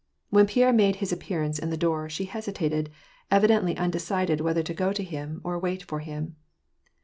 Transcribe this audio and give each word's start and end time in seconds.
Wh* 0.33 0.47
Pierre 0.47 0.73
made 0.73 0.95
his 0.95 1.11
appearance 1.13 1.59
in 1.59 1.69
the 1.69 1.77
door, 1.77 2.09
she 2.09 2.25
hesitated, 2.25 2.89
ev 3.29 3.43
dently 3.43 3.77
undecided 3.77 4.41
whether 4.41 4.63
to 4.63 4.73
go 4.73 4.91
to 4.91 5.03
him 5.03 5.39
or 5.43 5.59
wait 5.59 5.83
for 5.83 5.99
him. 5.99 6.37